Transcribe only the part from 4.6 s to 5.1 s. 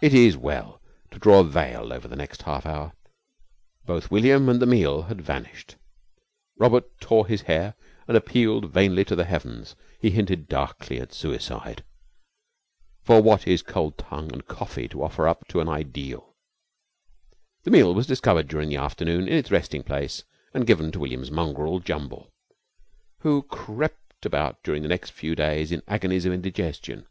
the meal